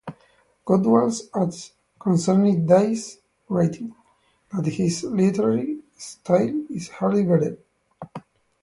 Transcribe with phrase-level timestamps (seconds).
[0.65, 3.93] Gotwals adds, concerning Dies's writing,
[4.51, 7.59] that his literary style is hardly better.